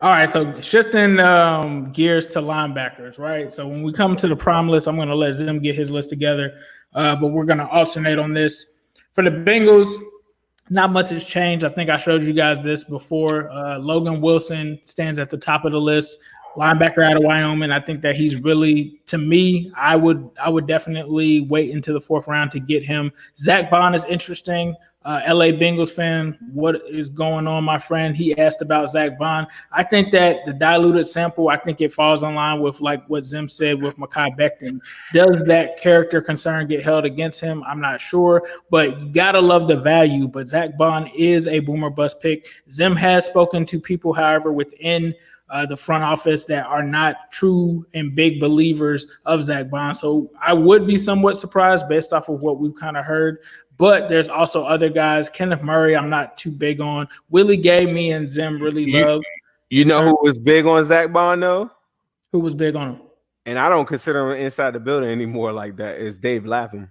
[0.00, 3.52] All right, so shifting um, gears to linebackers, right?
[3.52, 5.92] So when we come to the prime list, I'm going to let Zim get his
[5.92, 6.58] list together,
[6.92, 8.66] uh, but we're going to alternate on this.
[9.12, 9.94] For the Bengals,
[10.72, 11.64] not much has changed.
[11.64, 13.50] I think I showed you guys this before.
[13.50, 16.18] Uh, Logan Wilson stands at the top of the list,
[16.56, 17.70] linebacker out of Wyoming.
[17.70, 22.00] I think that he's really, to me, I would I would definitely wait into the
[22.00, 23.12] fourth round to get him.
[23.36, 28.16] Zach Baun is interesting uh, LA Bengals fan, what is going on, my friend?
[28.16, 29.46] He asked about Zach Baun.
[29.72, 33.24] I think that the diluted sample, I think it falls in line with like what
[33.24, 34.80] Zim said with Mekhi Becton.
[35.12, 37.64] Does that character concern get held against him?
[37.64, 40.28] I'm not sure, but you gotta love the value.
[40.28, 42.46] But Zach Baun is a boomer bust pick.
[42.70, 45.14] Zim has spoken to people, however, within
[45.52, 49.94] uh, the front office that are not true and big believers of Zach Baun.
[49.94, 53.38] So I would be somewhat surprised based off of what we've kind of heard.
[53.76, 55.28] But there's also other guys.
[55.28, 57.06] Kenneth Murray, I'm not too big on.
[57.28, 59.22] Willie Gay, me and Zim really you, love.
[59.68, 61.70] You know who was big on Zach Baun though?
[62.32, 63.02] Who was big on him?
[63.44, 65.98] And I don't consider him inside the building anymore like that.
[65.98, 66.90] Is Dave Lapham?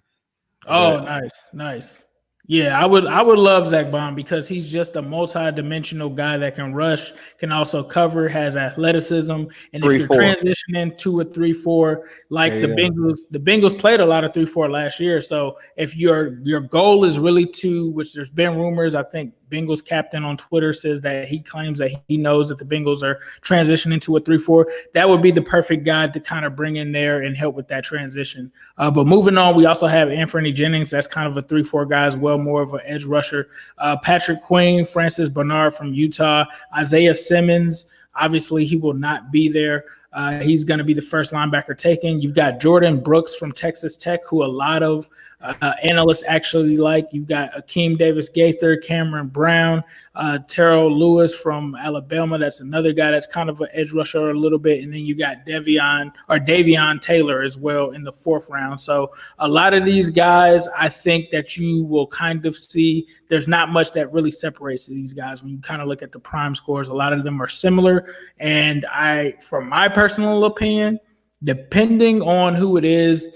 [0.67, 1.03] Oh, yeah.
[1.03, 2.03] nice, nice.
[2.47, 6.55] Yeah, I would I would love Zach Baun because he's just a multi-dimensional guy that
[6.55, 10.17] can rush, can also cover, has athleticism, and three, if you're four.
[10.17, 12.75] transitioning to a three-four, like yeah, the yeah.
[12.75, 15.21] Bengals, the Bengals played a lot of three-four last year.
[15.21, 19.85] So if your your goal is really to, which there's been rumors, I think Bengals
[19.85, 24.01] captain on Twitter says that he claims that he knows that the Bengals are transitioning
[24.01, 24.67] to a 3 4.
[24.93, 27.67] That would be the perfect guy to kind of bring in there and help with
[27.67, 28.51] that transition.
[28.77, 30.89] Uh, but moving on, we also have Anfernee Jennings.
[30.89, 33.49] That's kind of a 3 4 guy as well, more of an edge rusher.
[33.77, 37.91] Uh, Patrick Queen, Francis Bernard from Utah, Isaiah Simmons.
[38.15, 39.85] Obviously, he will not be there.
[40.13, 42.21] Uh, he's going to be the first linebacker taken.
[42.21, 45.09] You've got Jordan Brooks from Texas Tech, who a lot of
[45.41, 47.07] uh, analysts actually like.
[47.11, 49.83] You've got Akeem Davis Gaither, Cameron Brown,
[50.15, 52.37] uh, Terrell Lewis from Alabama.
[52.37, 54.83] That's another guy that's kind of an edge rusher a little bit.
[54.83, 58.79] And then you got Devion or Davion Taylor as well in the fourth round.
[58.79, 63.47] So a lot of these guys, I think that you will kind of see there's
[63.47, 66.55] not much that really separates these guys when you kind of look at the prime
[66.55, 66.89] scores.
[66.89, 68.15] A lot of them are similar.
[68.39, 70.99] And I, from my personal opinion,
[71.43, 73.29] depending on who it is,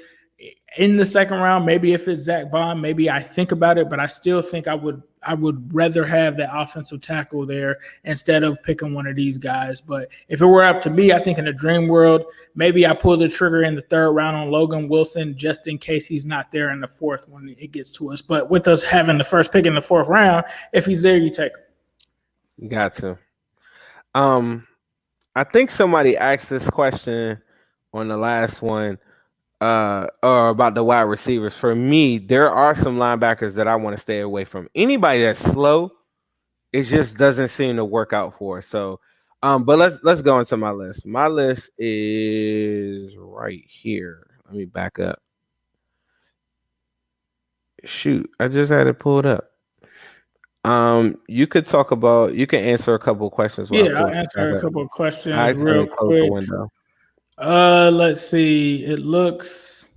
[0.78, 1.66] in the second round.
[1.66, 4.76] Maybe if it's Zach Baun, maybe I think about it, but I still think I
[4.76, 9.38] would I would rather have that offensive tackle there instead of picking one of these
[9.38, 9.82] guys.
[9.82, 12.94] But if it were up to me, I think in a dream world, maybe I
[12.94, 16.52] pull the trigger in the third round on Logan Wilson just in case he's not
[16.52, 18.22] there in the fourth when it gets to us.
[18.22, 21.32] But with us having the first pick in the fourth round, if he's there, you
[21.32, 22.70] take him.
[22.70, 23.18] Got to.
[24.14, 24.68] Um,
[25.36, 27.42] I think somebody asked this question
[27.94, 29.00] on the last one
[29.66, 31.58] uh or about the wide receivers.
[31.58, 34.68] For me, there are some linebackers that I want to stay away from.
[34.76, 35.92] Anybody that's slow,
[36.72, 38.62] it just doesn't seem to work out for.
[38.62, 39.00] So
[39.44, 41.06] Um, but let's let's go into my list.
[41.06, 44.26] My list is right here.
[44.46, 45.20] Let me back up.
[47.84, 49.52] Shoot, I just had it pulled up.
[50.64, 52.34] Um, you could talk about.
[52.34, 53.70] You can answer a couple questions.
[53.72, 56.50] Yeah, I'll answer a couple of questions real quick.
[57.38, 58.84] Uh, let's see.
[58.86, 59.90] It looks.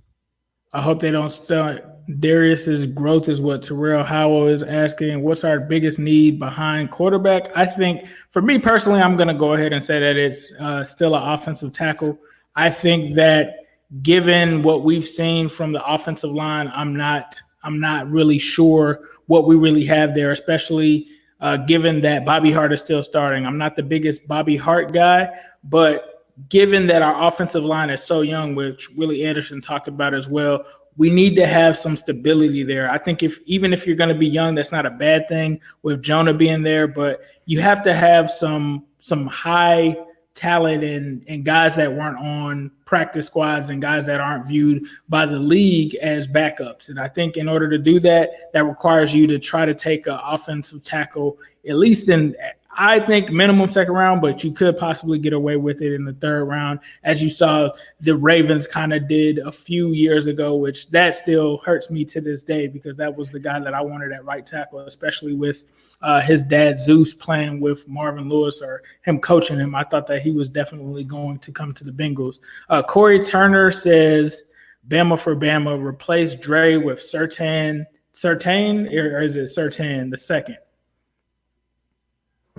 [0.73, 1.85] I hope they don't start.
[2.19, 5.21] Darius's growth is what Terrell Howell is asking.
[5.21, 7.55] What's our biggest need behind quarterback?
[7.55, 10.83] I think, for me personally, I'm going to go ahead and say that it's uh,
[10.83, 12.17] still an offensive tackle.
[12.55, 13.67] I think that
[14.01, 17.39] given what we've seen from the offensive line, I'm not.
[17.61, 21.07] I'm not really sure what we really have there, especially
[21.41, 23.45] uh, given that Bobby Hart is still starting.
[23.45, 25.29] I'm not the biggest Bobby Hart guy,
[25.65, 30.29] but given that our offensive line is so young, which Willie Anderson talked about as
[30.29, 30.63] well,
[30.97, 32.89] we need to have some stability there.
[32.91, 35.61] I think if even if you're going to be young, that's not a bad thing
[35.81, 39.95] with Jonah being there, but you have to have some some high
[40.35, 45.25] talent and and guys that weren't on practice squads and guys that aren't viewed by
[45.25, 46.89] the league as backups.
[46.89, 50.07] And I think in order to do that, that requires you to try to take
[50.07, 52.35] an offensive tackle at least in
[52.71, 56.13] I think minimum second round, but you could possibly get away with it in the
[56.13, 60.87] third round, as you saw the Ravens kind of did a few years ago, which
[60.91, 64.11] that still hurts me to this day because that was the guy that I wanted
[64.11, 65.63] at right tackle, especially with
[66.03, 69.73] uh, his dad Zeus playing with Marvin Lewis or him coaching him.
[69.73, 72.39] I thought that he was definitely going to come to the Bengals.
[72.69, 74.43] Uh, Corey Turner says,
[74.87, 80.57] "Bama for Bama, replace Dre with Surtain, Surtain, or is it Surtain the second?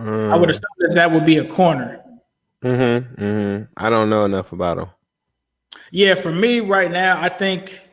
[0.00, 0.32] Mm.
[0.32, 2.02] I would assume that that would be a corner.
[2.64, 3.64] Mm-hmm, mm-hmm.
[3.76, 4.86] I don't know enough about him.
[5.90, 7.86] Yeah, for me right now, I think,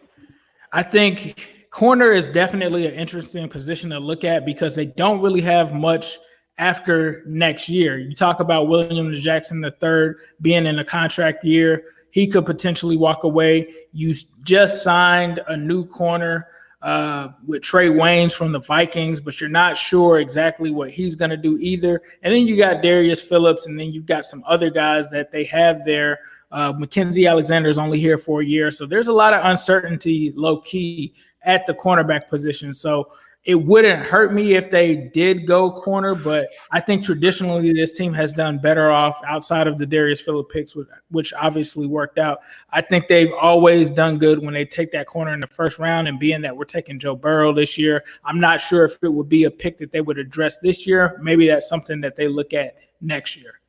[0.72, 5.42] I think corner is definitely an interesting position to look at because they don't really
[5.42, 6.18] have much
[6.58, 7.98] after next year.
[8.00, 11.84] You talk about William Jackson the third being in a contract year.
[12.12, 13.74] He could potentially walk away.
[13.92, 16.48] You just signed a new corner
[16.88, 21.32] uh, with Trae Waynes from the Vikings, but you're not sure exactly what he's going
[21.32, 22.02] to do either.
[22.24, 25.44] And then you got Darius Phillips, and then you've got some other guys that they
[25.44, 26.20] have there.
[26.50, 30.32] Uh, Mackensie Alexander is only here for a year, so there's a lot of uncertainty,
[30.38, 32.74] low key, at the cornerback position.
[32.74, 33.12] So
[33.48, 38.14] it wouldn't hurt me if they did go corner, but I think traditionally this team
[38.14, 40.76] has done better off outside of the Darius Phillip picks,
[41.12, 42.40] which obviously worked out.
[42.72, 46.10] I think they've always done good when they take that corner in the first round,
[46.10, 49.30] and being that we're taking Joe Burrow this year, I'm not sure if it would
[49.30, 51.18] be a pick that they would address this year.
[51.24, 53.62] Maybe that's something that they look at next year.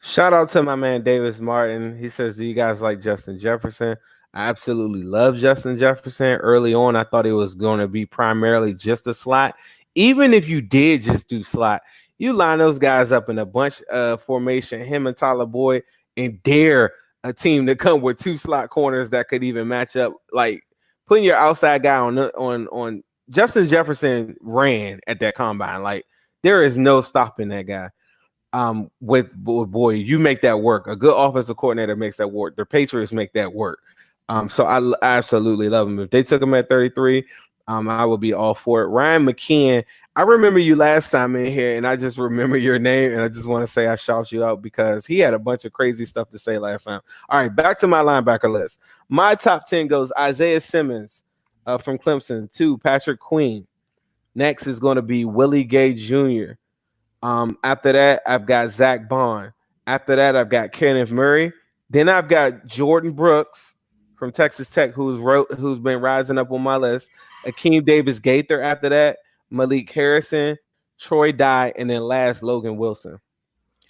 [0.00, 1.94] Shout out to my man Davis Martin.
[1.94, 3.98] He says, "Do you guys like Justin Jefferson?"
[4.34, 6.36] I absolutely love Justin Jefferson.
[6.36, 9.56] Early on, I thought he was going to be primarily just a slot.
[9.94, 11.82] Even if you did just do slot,
[12.18, 15.82] you line those guys up in a bunch of formation, him and Tyler Boyd,
[16.16, 16.92] and dare
[17.24, 20.14] a team to come with two slot corners that could even match up.
[20.32, 20.62] Like
[21.06, 25.82] putting your outside guy on on on Justin Jefferson ran at that combine.
[25.82, 26.06] Like
[26.42, 27.90] there is no stopping that guy.
[28.54, 30.86] Um, with boy, you make that work.
[30.86, 32.56] A good offensive coordinator makes that work.
[32.56, 33.78] The Patriots make that work.
[34.28, 35.98] Um, so I, I absolutely love him.
[35.98, 37.24] If they took him at 33,
[37.68, 38.86] um, I would be all for it.
[38.86, 39.84] Ryan McKeon,
[40.16, 43.28] I remember you last time in here, and I just remember your name, and I
[43.28, 46.04] just want to say I shout you out because he had a bunch of crazy
[46.04, 47.00] stuff to say last time.
[47.28, 48.80] All right, back to my linebacker list.
[49.08, 51.24] My top 10 goes Isaiah Simmons
[51.66, 53.66] uh, from Clemson, two, Patrick Queen.
[54.34, 56.54] Next is going to be Willie Gay Jr.
[57.22, 59.52] Um, after that, I've got Zach Baun.
[59.86, 61.52] After that, I've got Kenneth Murray.
[61.90, 63.74] Then I've got Jordyn Brooks
[64.22, 67.10] from Texas Tech who's wrote who's been rising up on my list.
[67.44, 69.18] Akeem Davis Gaither after that,
[69.50, 70.56] Malik Harrison,
[70.96, 73.18] Troy Dye, and then last Logan Wilson.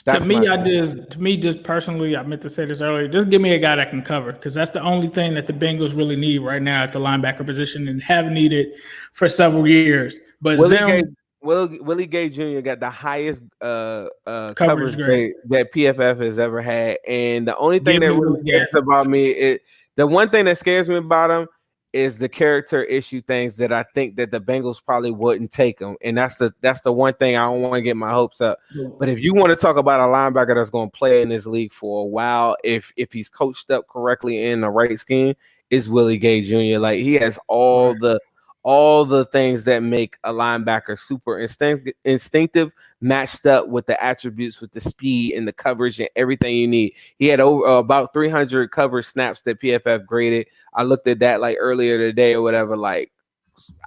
[0.06, 3.08] That's to me, I just to me just personally, I meant to say this earlier.
[3.08, 5.52] Just give me a guy that can cover because that's the only thing that the
[5.52, 8.68] Bengals really need right now at the linebacker position and have needed
[9.12, 10.18] for several years.
[10.40, 11.02] But Willie, Zim, Gay,
[11.42, 12.60] Will, Willie Gay Jr.
[12.62, 17.56] got the highest uh, uh, coverage, coverage grade that PFF has ever had, and the
[17.58, 19.58] only thing give that really gets about me is
[19.96, 21.48] the one thing that scares me about him
[21.92, 25.96] is the character issue things that I think that the Bengals probably wouldn't take him,
[26.02, 28.58] and that's the that's the one thing I don't want to get my hopes up.
[28.98, 31.46] But if you want to talk about a linebacker that's going to play in this
[31.46, 35.34] league for a while, if if he's coached up correctly in the right scheme,
[35.70, 36.78] is Willie Gay Jr.
[36.78, 38.20] Like he has all the
[38.62, 44.60] all the things that make a linebacker super instinct, instinctive matched up with the attributes
[44.60, 46.94] with the speed and the coverage and everything you need.
[47.18, 50.46] He had over uh, about 300 cover snaps that PFF graded.
[50.74, 53.10] I looked at that like earlier today or whatever, like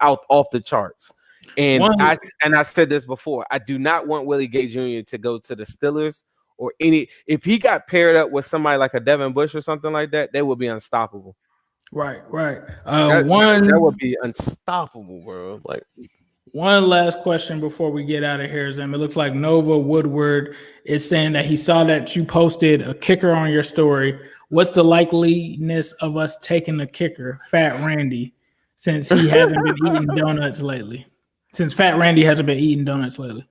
[0.01, 1.11] out off the charts.
[1.57, 3.45] And One, I and I said this before.
[3.49, 5.05] I do not want Willie Gay Jr.
[5.07, 6.26] to go to the Steelers
[6.57, 7.07] or any.
[7.28, 10.34] If he got paired up with somebody like a Devin Bush or something like that,
[10.34, 11.36] they would be unstoppable.
[11.96, 12.60] Right, right.
[12.86, 15.62] Uh, that, one that would be unstoppable, bro.
[15.64, 15.82] Like
[16.52, 18.93] one last question before we get out of here, Zim.
[18.93, 23.32] It looks like Nova Woodward is saying that he saw that you posted a kicker
[23.32, 24.20] on your story.
[24.50, 28.34] What's the likeliness of us taking a kicker, Fat Randy,
[28.76, 31.08] since he hasn't been eating donuts lately?
[31.54, 33.48] Since Fat Randy hasn't been eating donuts lately.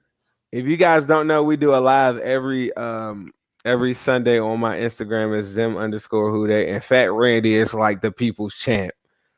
[0.52, 3.32] If you guys don't know, we do a live every um
[3.64, 8.00] every Sunday on my Instagram is Zim underscore Who they and Fat Randy is like
[8.00, 8.92] the people's champ.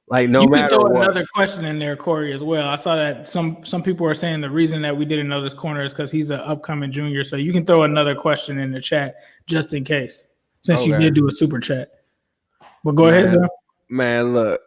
[0.09, 1.03] Like no you matter throw what.
[1.03, 2.69] another question in there, Corey, as well.
[2.69, 5.55] I saw that some some people are saying the reason that we didn't know this
[5.55, 7.25] corner is because he's an upcoming junior.
[7.25, 9.17] So you can throw another question in the chat
[9.47, 10.29] just in case,
[10.61, 10.91] since okay.
[10.91, 11.91] you did do a super chat.
[12.85, 13.49] But go man, ahead, Zim.
[13.89, 14.61] Man, look.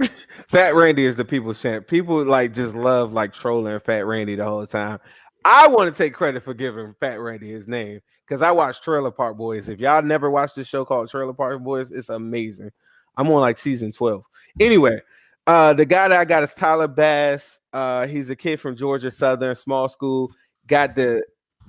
[0.48, 1.86] Fat Randy is the people's champ.
[1.86, 4.98] People like just love like trolling Fat Randy the whole time.
[5.44, 9.10] I want to take credit for giving Fat Randy his name because I watched Trailer
[9.10, 9.68] Park Boys.
[9.68, 12.70] If y'all never watched this show called Trailer Park Boys, it's amazing.
[13.16, 14.24] I'm on like season 12.
[14.60, 15.00] Anyway,
[15.46, 17.60] uh, the guy that I got is Tyler Bass.
[17.72, 20.30] Uh, he's a kid from Georgia Southern, small school.
[20.66, 21.22] Got the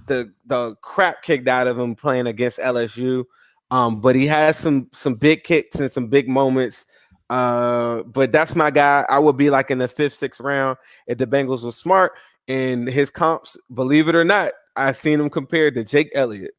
[0.07, 3.25] the the crap kicked out of him playing against LSU.
[3.69, 6.85] Um, but he has some some big kicks and some big moments.
[7.29, 9.05] Uh, but that's my guy.
[9.09, 12.11] I would be like in the fifth, sixth round if the Bengals were smart.
[12.51, 16.51] And his comps, believe it or not, I've seen him compared to Jake Elliott.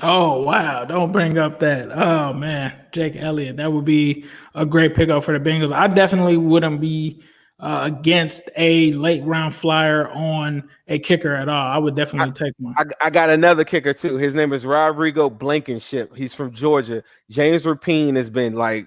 [0.00, 0.86] Oh wow!
[0.86, 1.92] Don't bring up that.
[1.92, 3.58] Oh man, Jake Elliott.
[3.58, 5.70] That would be a great pickup for the Bengals.
[5.70, 7.22] I definitely wouldn't be
[7.60, 11.66] uh, against a late round flyer on a kicker at all.
[11.66, 12.74] I would definitely I, take one.
[12.78, 14.16] I, I, got another kicker too.
[14.16, 16.16] His name is Rodrigo Blankenship.
[16.16, 17.04] He's from Georgia.
[17.30, 18.86] James Rapine has been like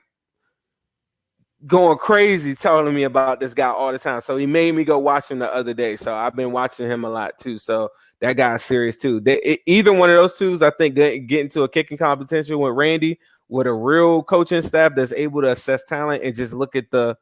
[1.68, 4.22] going crazy telling me about this guy all the time.
[4.22, 5.95] So he made me go watch him the other day.
[5.95, 7.57] So I've been watching him a lot too.
[7.57, 7.89] So
[8.20, 9.20] that guy's serious too.
[9.20, 12.59] They, it, either one of those twos, I think, get, get into a kicking competition
[12.59, 16.76] with Randy with a real coaching staff that's able to assess talent and just look
[16.76, 17.18] at the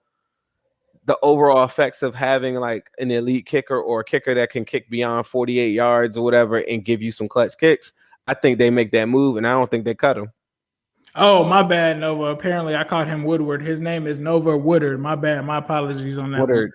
[1.06, 4.90] the overall effects of having like an elite kicker or a kicker that can kick
[4.90, 7.92] beyond 48 yards or whatever and give you some clutch kicks.
[8.26, 10.32] I think they make that move, and I don't think they cut him.
[11.16, 12.26] Oh, my bad, Nova.
[12.26, 13.62] Apparently, I caught him Woodward.
[13.62, 15.00] His name is Nova Woodard.
[15.00, 15.46] My bad.
[15.46, 16.42] My apologies on that.
[16.42, 16.72] Woodard.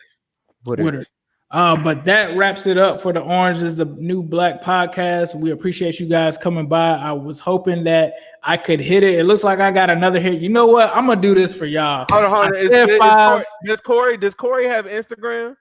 [0.65, 0.85] Woodard.
[0.85, 1.07] Woodard.
[1.51, 5.35] Uh, but that wraps it up for the Orange is the New Black podcast.
[5.35, 6.91] We appreciate you guys coming by.
[6.91, 8.13] I was hoping that
[8.43, 9.19] I could hit it.
[9.19, 10.43] It looks like I got another hit.
[10.43, 10.95] You know what?
[10.95, 12.05] I'm gonna do this for y'all.
[12.11, 12.55] Hold on, hold on.
[12.55, 13.47] Is, is, five.
[13.65, 15.57] does Corey does Corey have Instagram?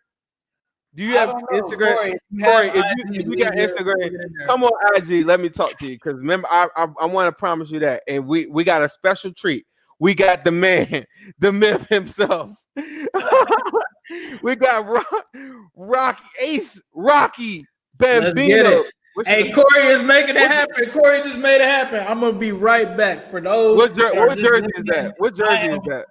[0.97, 1.95] Do you have Instagram?
[1.95, 4.17] Corey, Corey if, you, if you got Instagram,
[4.47, 5.27] come on IG.
[5.27, 8.01] Let me talk to you because remember, I I, I want to promise you that,
[8.07, 9.67] and we we got a special treat.
[9.99, 11.05] We got the man,
[11.39, 12.49] the myth himself.
[14.41, 15.25] we got Rock,
[15.75, 17.67] Rocky Ace, Rocky
[17.97, 18.81] Bambino.
[19.25, 20.89] Hey, Corey is making it happen.
[20.89, 22.05] Corey just made it happen.
[22.07, 23.77] I'm gonna be right back for those.
[23.77, 25.13] What, jer- what jersey is that?
[25.19, 26.07] What jersey is that?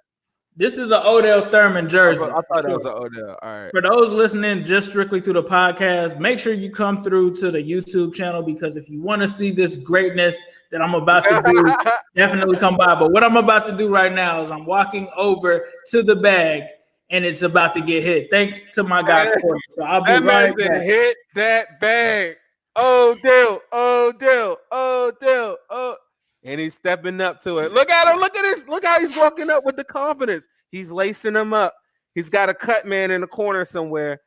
[0.59, 2.23] This is an Odell Thurman jersey.
[2.23, 3.37] I thought it was an Odell.
[3.43, 3.69] All right.
[3.69, 7.59] For those listening just strictly through the podcast, make sure you come through to the
[7.59, 10.35] YouTube channel because if you want to see this greatness
[10.71, 11.63] that I'm about to do,
[12.15, 12.95] definitely come by.
[12.95, 16.63] But what I'm about to do right now is I'm walking over to the bag
[17.11, 18.31] and it's about to get hit.
[18.31, 19.59] Thanks to my guy Corey.
[19.69, 20.81] So I'll be that right back.
[20.81, 22.35] Hit that bag.
[22.75, 25.97] Odell, Odell, Odell, oh
[26.43, 27.71] and he's stepping up to it.
[27.71, 28.19] Look at him.
[28.19, 28.67] Look at this.
[28.67, 30.47] Look how he's walking up with the confidence.
[30.71, 31.73] He's lacing them up.
[32.15, 34.21] He's got a cut man in the corner somewhere.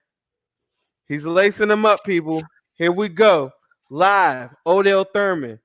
[1.06, 2.42] He's lacing them up, people.
[2.74, 3.50] Here we go.
[3.90, 4.50] Live.
[4.66, 5.58] Odell Thurman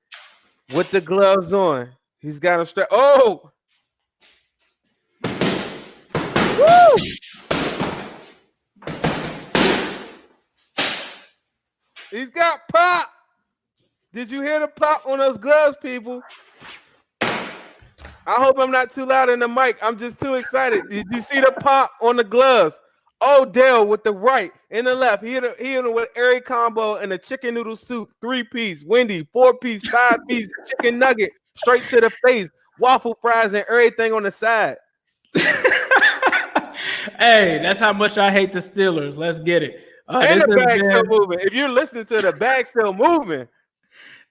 [0.74, 1.90] with the gloves on.
[2.18, 2.88] He's got a strap.
[2.90, 3.52] Oh!
[6.58, 7.04] Woo!
[12.10, 13.10] He's got pop.
[14.16, 16.22] Did you hear the pop on those gloves, people?
[17.20, 17.50] I
[18.26, 19.76] hope I'm not too loud in the mic.
[19.82, 20.88] I'm just too excited.
[20.88, 22.80] Did you see the pop on the gloves?
[23.22, 25.22] Odell with the right and the left.
[25.22, 28.86] He hit, a, he hit with Airy combo and a chicken noodle soup, three piece,
[28.86, 32.48] Wendy, four piece, five piece, chicken nugget, straight to the face,
[32.80, 34.76] waffle fries, and everything on the side.
[37.18, 39.18] hey, that's how much I hate the Steelers.
[39.18, 39.78] Let's get it.
[40.08, 41.40] Uh, and the bag still moving.
[41.40, 43.46] If you're listening to the bag still moving,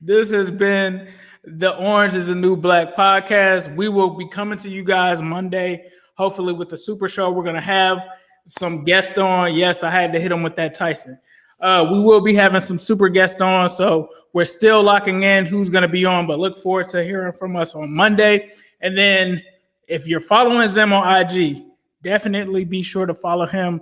[0.02, 1.08] this has been
[1.44, 3.74] the Orange is the New Black podcast.
[3.76, 7.32] We will be coming to you guys Monday, hopefully with the super show.
[7.32, 8.06] We're going to have
[8.46, 9.56] some guests on.
[9.56, 11.20] Yes, I had to hit them with that Tyson.
[11.60, 15.70] Uh, we will be having some super guests on, so we're still locking in who's
[15.70, 18.52] going to be on, but look forward to hearing from us on Monday.
[18.82, 19.42] And then
[19.88, 21.64] if you're following Zim on IG,
[22.04, 23.82] definitely be sure to follow him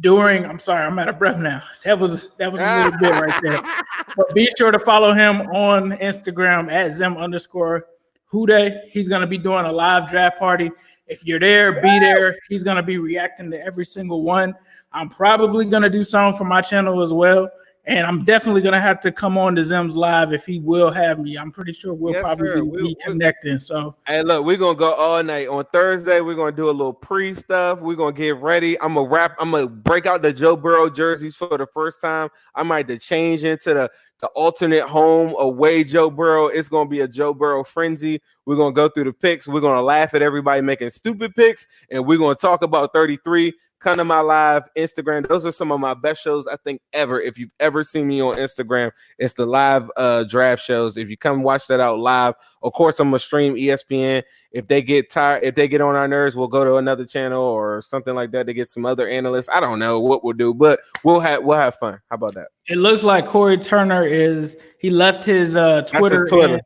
[0.00, 0.44] during.
[0.44, 1.62] I'm sorry, I'm out of breath now.
[1.84, 3.60] That was that was a little bit right there.
[4.16, 7.86] But be sure to follow him on Instagram at Zim underscore
[8.30, 8.80] Hude.
[8.90, 10.70] He's gonna be doing a live draft party.
[11.08, 12.36] If you're there, be there.
[12.48, 14.54] He's gonna be reacting to every single one.
[14.92, 17.50] I'm probably gonna do some for my channel as well.
[17.86, 21.18] And I'm definitely gonna have to come on to Zim's live if he will have
[21.18, 21.36] me.
[21.36, 23.58] I'm pretty sure we'll yes, probably we, be connecting.
[23.58, 26.22] So hey, look, we're gonna go all night on Thursday.
[26.22, 27.80] We're gonna do a little pre stuff.
[27.82, 28.80] We're gonna get ready.
[28.80, 29.36] I'm gonna wrap.
[29.38, 32.30] I'm gonna break out the Joe Burrow jerseys for the first time.
[32.54, 36.46] I might have to change into the the alternate home away Joe Burrow.
[36.46, 38.22] It's gonna be a Joe Burrow frenzy.
[38.46, 39.46] We're gonna go through the picks.
[39.46, 43.52] We're gonna laugh at everybody making stupid picks, and we're gonna talk about 33
[43.84, 45.28] come to my live Instagram.
[45.28, 47.20] Those are some of my best shows I think ever.
[47.20, 50.96] If you've ever seen me on Instagram, it's the live uh draft shows.
[50.96, 54.22] If you come watch that out live, of course I'm gonna stream ESPN.
[54.52, 57.42] If they get tired, if they get on our nerves, we'll go to another channel
[57.42, 59.50] or something like that to get some other analysts.
[59.52, 62.00] I don't know what we'll do, but we'll have we'll have fun.
[62.10, 62.48] How about that?
[62.66, 66.60] It looks like Corey Turner is he left his uh Twitter, his Twitter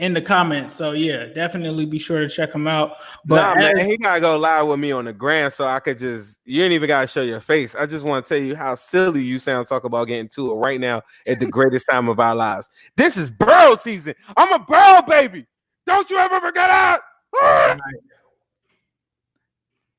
[0.00, 0.74] in the comments.
[0.74, 2.96] So yeah, definitely be sure to check him out.
[3.26, 5.78] But nah, as- man, he gotta go live with me on the gram so I
[5.78, 7.74] could just you ain't even gotta show your face.
[7.74, 10.54] I just want to tell you how silly you sound talk about getting to it
[10.54, 12.70] right now at the greatest time of our lives.
[12.96, 14.14] This is Burrow season.
[14.36, 15.46] I'm a Burrow baby.
[15.86, 17.00] Don't you ever forget that.
[17.34, 17.78] Right.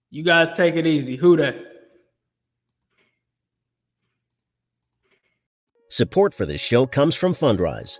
[0.09, 1.15] You guys take it easy.
[1.15, 1.55] Who that?
[5.89, 7.99] Support for this show comes from Fundrise.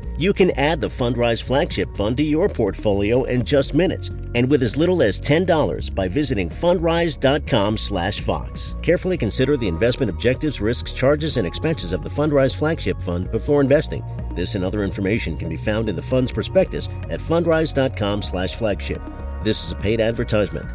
[0.21, 4.61] You can add the Fundrise Flagship Fund to your portfolio in just minutes and with
[4.61, 8.75] as little as $10 by visiting fundrise.com/fox.
[8.83, 13.61] Carefully consider the investment objectives, risks, charges and expenses of the Fundrise Flagship Fund before
[13.61, 14.03] investing.
[14.35, 19.01] This and other information can be found in the fund's prospectus at fundrise.com/flagship.
[19.43, 20.67] This is a paid advertisement.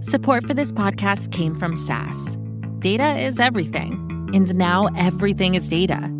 [0.00, 2.36] Support for this podcast came from SAS.
[2.80, 6.19] Data is everything, and now everything is data